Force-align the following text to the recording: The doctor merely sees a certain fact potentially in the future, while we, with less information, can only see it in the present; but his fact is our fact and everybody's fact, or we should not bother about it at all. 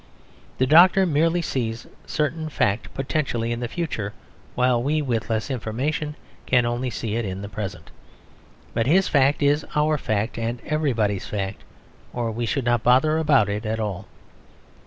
The 0.57 0.65
doctor 0.65 1.05
merely 1.05 1.43
sees 1.43 1.85
a 1.85 1.89
certain 2.07 2.49
fact 2.49 2.91
potentially 2.95 3.51
in 3.51 3.59
the 3.59 3.67
future, 3.67 4.13
while 4.55 4.81
we, 4.81 4.99
with 4.99 5.29
less 5.29 5.51
information, 5.51 6.15
can 6.47 6.65
only 6.65 6.89
see 6.89 7.17
it 7.17 7.23
in 7.23 7.43
the 7.43 7.47
present; 7.47 7.91
but 8.73 8.87
his 8.87 9.07
fact 9.07 9.43
is 9.43 9.63
our 9.75 9.99
fact 9.99 10.39
and 10.39 10.59
everybody's 10.65 11.27
fact, 11.27 11.61
or 12.13 12.31
we 12.31 12.47
should 12.47 12.65
not 12.65 12.81
bother 12.81 13.19
about 13.19 13.47
it 13.47 13.63
at 13.63 13.79
all. 13.79 14.07